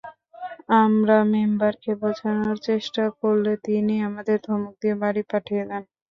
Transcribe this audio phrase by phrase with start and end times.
[0.79, 5.83] আমরা মেম্বারকে বোঝানোর চেষ্টা করলে তিনি আমাদের ধমক দিয়ে বাড়ি পাঠিয়ে দেন।